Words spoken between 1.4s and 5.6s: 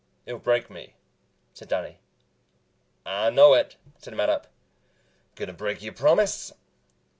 said Danny. "I know it," said Mattup. "Gonna